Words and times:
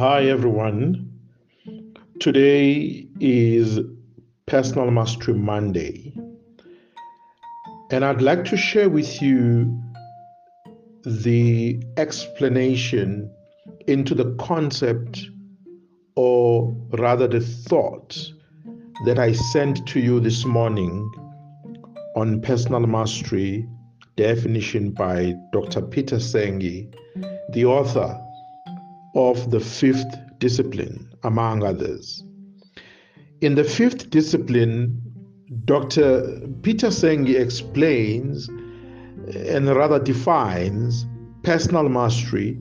Hi, 0.00 0.22
everyone. 0.22 1.12
Today 2.20 3.06
is 3.20 3.80
Personal 4.46 4.90
Mastery 4.90 5.34
Monday, 5.34 6.14
and 7.90 8.02
I'd 8.02 8.22
like 8.22 8.46
to 8.46 8.56
share 8.56 8.88
with 8.88 9.20
you 9.20 9.78
the 11.04 11.82
explanation 11.98 13.30
into 13.88 14.14
the 14.14 14.34
concept, 14.40 15.20
or 16.16 16.74
rather, 16.92 17.28
the 17.28 17.40
thought 17.40 18.18
that 19.04 19.18
I 19.18 19.32
sent 19.32 19.86
to 19.88 20.00
you 20.00 20.18
this 20.18 20.46
morning 20.46 21.12
on 22.16 22.40
personal 22.40 22.80
mastery 22.80 23.68
definition 24.16 24.92
by 24.92 25.34
Dr. 25.52 25.82
Peter 25.82 26.16
Senge, 26.16 26.90
the 27.52 27.66
author 27.66 28.18
of 29.14 29.50
the 29.50 29.60
fifth 29.60 30.16
discipline, 30.38 31.08
among 31.22 31.64
others. 31.64 32.24
In 33.40 33.54
the 33.54 33.64
fifth 33.64 34.10
discipline, 34.10 35.00
Dr. 35.64 36.46
Peter 36.62 36.88
Senge 36.88 37.38
explains 37.38 38.48
and 39.34 39.68
rather 39.68 39.98
defines 39.98 41.06
personal 41.42 41.88
mastery 41.88 42.58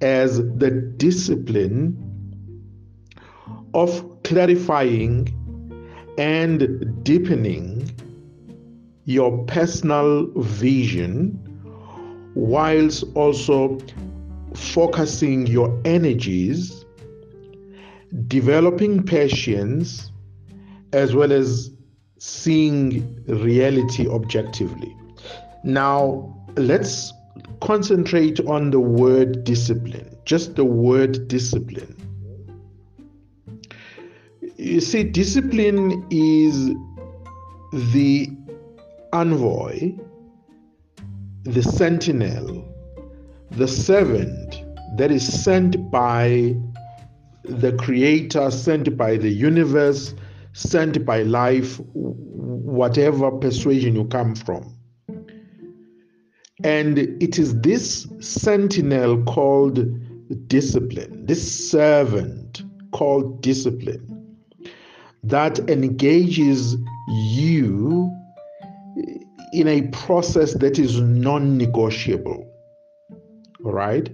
as 0.00 0.38
the 0.38 0.70
discipline 0.96 1.96
of 3.74 4.22
clarifying 4.22 5.28
and 6.18 7.04
deepening 7.04 7.90
your 9.04 9.44
personal 9.46 10.26
vision 10.36 11.38
whilst 12.34 13.04
also 13.14 13.78
focusing 14.54 15.46
your 15.46 15.80
energies, 15.84 16.84
developing 18.26 19.02
patience, 19.02 20.10
as 20.92 21.14
well 21.14 21.32
as 21.32 21.70
seeing 22.18 23.22
reality 23.26 24.08
objectively. 24.08 24.96
Now, 25.64 26.34
let's 26.56 27.12
concentrate 27.60 28.40
on 28.46 28.70
the 28.70 28.80
word 28.80 29.44
discipline, 29.44 30.16
just 30.24 30.56
the 30.56 30.64
word 30.64 31.28
discipline. 31.28 31.96
You 34.56 34.80
see, 34.80 35.04
discipline 35.04 36.06
is 36.10 36.70
the 37.92 38.28
envoy, 39.12 39.92
the 41.44 41.62
sentinel, 41.62 42.71
the 43.56 43.68
servant 43.68 44.64
that 44.96 45.10
is 45.10 45.42
sent 45.42 45.90
by 45.90 46.54
the 47.44 47.72
Creator, 47.72 48.50
sent 48.50 48.96
by 48.96 49.16
the 49.16 49.28
universe, 49.28 50.14
sent 50.52 51.04
by 51.04 51.22
life, 51.22 51.78
whatever 51.92 53.30
persuasion 53.30 53.94
you 53.94 54.04
come 54.06 54.34
from. 54.34 54.74
And 56.64 56.98
it 56.98 57.38
is 57.38 57.60
this 57.60 58.06
sentinel 58.20 59.22
called 59.24 59.80
discipline, 60.48 61.26
this 61.26 61.70
servant 61.70 62.62
called 62.92 63.42
discipline, 63.42 64.36
that 65.24 65.58
engages 65.68 66.76
you 67.08 68.10
in 69.52 69.68
a 69.68 69.82
process 69.88 70.54
that 70.54 70.78
is 70.78 71.00
non 71.00 71.58
negotiable. 71.58 72.48
Right? 73.62 74.10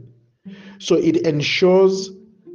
So 0.78 0.94
it 0.94 1.16
ensures 1.26 2.10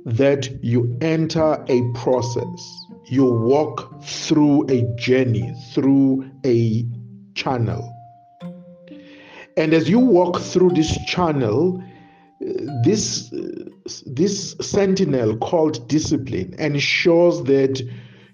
that 0.06 0.50
you 0.64 0.98
enter 1.02 1.64
a 1.68 1.82
process, 1.94 2.86
you 3.06 3.26
walk 3.26 4.04
through 4.04 4.70
a 4.70 4.84
journey, 4.96 5.54
through 5.74 6.30
a 6.46 6.86
channel. 7.36 7.90
And 9.56 9.74
as 9.74 9.90
you 9.90 10.00
walk 10.00 10.40
through 10.40 10.72
this 10.72 10.98
channel, 11.06 11.82
this 12.84 13.30
this 14.06 14.56
sentinel 14.60 15.38
called 15.38 15.88
discipline 15.88 16.56
ensures 16.58 17.42
that 17.44 17.82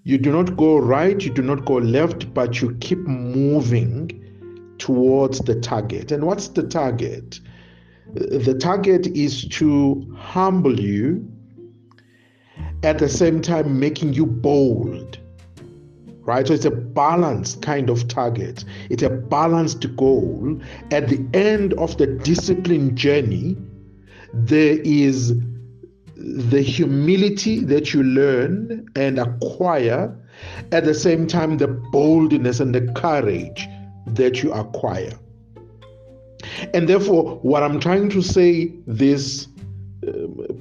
you 0.04 0.18
do 0.18 0.32
not 0.32 0.56
go 0.58 0.78
right, 0.78 1.22
you 1.24 1.32
do 1.34 1.42
not 1.42 1.66
go 1.66 1.76
left, 1.76 2.34
but 2.34 2.62
you 2.62 2.76
keep 2.80 3.00
moving 3.00 4.12
towards 4.78 5.40
the 5.42 5.60
target. 5.60 6.12
And 6.12 6.24
what's 6.24 6.48
the 6.48 6.64
target? 6.64 7.40
The 8.14 8.56
target 8.56 9.08
is 9.08 9.48
to 9.50 10.16
humble 10.18 10.80
you, 10.80 11.26
at 12.84 12.98
the 12.98 13.10
same 13.10 13.42
time, 13.42 13.80
making 13.80 14.14
you 14.14 14.26
bold. 14.26 15.20
Right? 16.22 16.48
So 16.48 16.54
it's 16.54 16.66
a 16.66 16.72
balanced 16.72 17.62
kind 17.62 17.90
of 17.90 18.08
target, 18.08 18.64
it's 18.90 19.04
a 19.04 19.10
balanced 19.10 19.96
goal. 19.96 20.60
At 20.92 21.08
the 21.10 21.26
end 21.34 21.74
of 21.74 21.98
the 21.98 22.08
discipline 22.08 22.96
journey, 22.96 23.58
there 24.34 24.78
is 24.84 25.34
the 26.16 26.62
humility 26.62 27.62
that 27.62 27.94
you 27.94 28.04
learn 28.04 28.86
and 28.96 29.18
acquire, 29.20 30.16
at 30.72 30.86
the 30.86 30.94
same 30.94 31.28
time, 31.28 31.58
the 31.58 31.68
boldness 31.68 32.60
and 32.60 32.76
the 32.76 32.92
courage 32.94 33.68
that 34.08 34.44
you 34.44 34.52
acquire. 34.54 35.18
And 36.74 36.88
therefore, 36.88 37.38
what 37.42 37.64
I'm 37.64 37.80
trying 37.80 38.10
to 38.10 38.22
say 38.22 38.72
this 38.86 39.48
uh, 40.08 40.12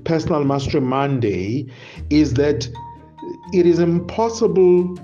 personal 0.05 0.45
mastery 0.45 0.81
Monday 0.81 1.67
is 2.11 2.35
that 2.35 2.69
it 3.53 3.67
is 3.67 3.79
impossible 3.79 4.99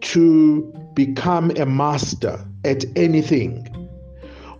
to 0.00 0.62
become 0.94 1.50
a 1.52 1.66
master 1.66 2.44
at 2.64 2.84
anything 2.96 3.66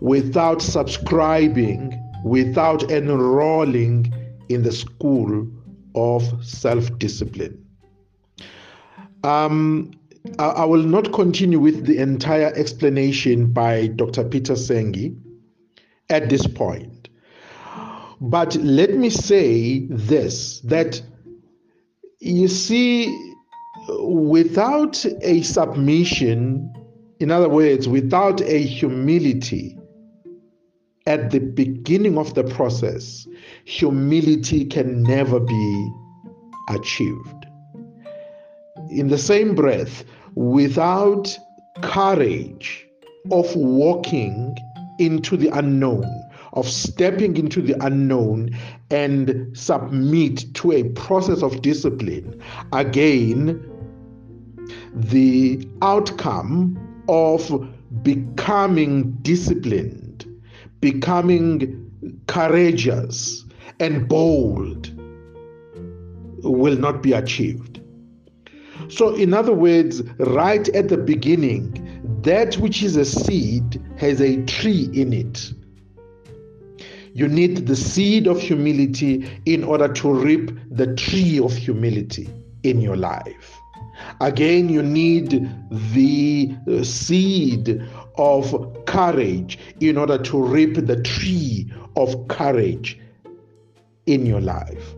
without 0.00 0.60
subscribing, 0.62 2.00
without 2.24 2.90
enrolling 2.90 4.12
in 4.48 4.62
the 4.62 4.72
school 4.72 5.46
of 5.94 6.22
self 6.44 6.96
discipline. 6.98 7.64
Um, 9.24 9.92
I, 10.38 10.44
I 10.44 10.64
will 10.64 10.82
not 10.82 11.12
continue 11.12 11.58
with 11.58 11.86
the 11.86 11.98
entire 11.98 12.52
explanation 12.54 13.52
by 13.52 13.88
Dr. 13.88 14.24
Peter 14.24 14.54
Senge 14.54 15.16
at 16.10 16.28
this 16.28 16.46
point. 16.46 17.08
But 18.20 18.56
let 18.56 18.94
me 18.94 19.10
say 19.10 19.86
this 19.90 20.60
that 20.60 21.02
you 22.20 22.48
see, 22.48 23.34
without 24.00 25.04
a 25.20 25.42
submission, 25.42 26.72
in 27.20 27.30
other 27.30 27.48
words, 27.48 27.88
without 27.88 28.40
a 28.40 28.62
humility 28.62 29.78
at 31.06 31.30
the 31.30 31.38
beginning 31.38 32.18
of 32.18 32.34
the 32.34 32.42
process, 32.42 33.28
humility 33.64 34.64
can 34.64 35.02
never 35.02 35.38
be 35.38 35.92
achieved. 36.70 37.46
In 38.90 39.08
the 39.08 39.18
same 39.18 39.54
breath, 39.54 40.04
without 40.34 41.36
courage 41.82 42.86
of 43.30 43.54
walking 43.54 44.55
into 44.98 45.36
the 45.36 45.48
unknown, 45.48 46.04
of 46.54 46.68
stepping 46.68 47.36
into 47.36 47.60
the 47.60 47.76
unknown 47.84 48.56
and 48.90 49.56
submit 49.56 50.52
to 50.54 50.72
a 50.72 50.84
process 50.90 51.42
of 51.42 51.62
discipline, 51.62 52.40
again, 52.72 53.62
the 54.94 55.68
outcome 55.82 56.78
of 57.08 57.68
becoming 58.02 59.12
disciplined, 59.22 60.24
becoming 60.80 61.82
courageous, 62.26 63.44
and 63.80 64.08
bold 64.08 64.90
will 66.42 66.76
not 66.76 67.02
be 67.02 67.12
achieved. 67.12 67.80
So, 68.88 69.14
in 69.14 69.34
other 69.34 69.52
words, 69.52 70.02
right 70.18 70.68
at 70.70 70.88
the 70.88 70.96
beginning, 70.96 71.85
that 72.26 72.56
which 72.56 72.82
is 72.82 72.96
a 72.96 73.04
seed 73.04 73.80
has 73.98 74.20
a 74.20 74.44
tree 74.46 74.90
in 74.92 75.12
it. 75.12 75.52
You 77.14 77.28
need 77.28 77.68
the 77.68 77.76
seed 77.76 78.26
of 78.26 78.40
humility 78.40 79.30
in 79.46 79.62
order 79.62 79.86
to 79.92 80.12
reap 80.12 80.50
the 80.70 80.92
tree 80.96 81.38
of 81.38 81.54
humility 81.54 82.28
in 82.64 82.80
your 82.80 82.96
life. 82.96 83.56
Again, 84.20 84.68
you 84.68 84.82
need 84.82 85.48
the 85.70 86.54
uh, 86.68 86.82
seed 86.82 87.80
of 88.18 88.84
courage 88.86 89.58
in 89.80 89.96
order 89.96 90.18
to 90.18 90.42
reap 90.42 90.74
the 90.84 91.00
tree 91.02 91.72
of 91.94 92.26
courage 92.26 92.98
in 94.06 94.26
your 94.26 94.40
life. 94.40 94.94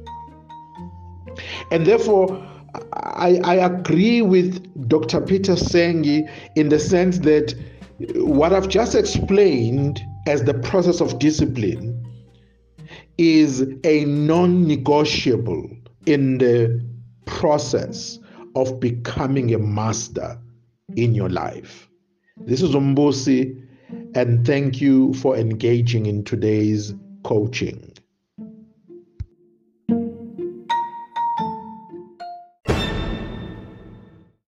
And 1.70 1.86
therefore, 1.86 2.44
I, 2.92 3.40
I 3.44 3.54
agree 3.54 4.22
with 4.22 4.88
Dr. 4.88 5.20
Peter 5.20 5.54
Senge 5.54 6.28
in 6.56 6.68
the 6.68 6.78
sense 6.78 7.18
that 7.20 7.54
what 8.16 8.52
I've 8.52 8.68
just 8.68 8.94
explained 8.94 10.00
as 10.26 10.44
the 10.44 10.54
process 10.54 11.00
of 11.00 11.18
discipline 11.18 12.04
is 13.16 13.66
a 13.84 14.04
non 14.04 14.66
negotiable 14.66 15.68
in 16.06 16.38
the 16.38 16.84
process 17.26 18.18
of 18.54 18.80
becoming 18.80 19.54
a 19.54 19.58
master 19.58 20.38
in 20.96 21.14
your 21.14 21.28
life. 21.28 21.88
This 22.38 22.62
is 22.62 22.70
Umbusi, 22.70 23.60
and 24.14 24.46
thank 24.46 24.80
you 24.80 25.12
for 25.14 25.36
engaging 25.36 26.06
in 26.06 26.24
today's 26.24 26.94
coaching. 27.24 27.92